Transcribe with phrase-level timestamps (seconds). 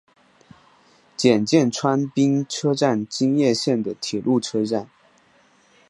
[1.15, 4.89] 检见川滨车站京叶线的铁路车站。